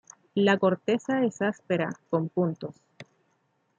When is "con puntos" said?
2.09-2.73